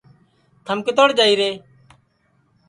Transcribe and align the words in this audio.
تھم 0.65 0.77
کِتوڑ 0.85 1.09
جائیرے 1.17 1.49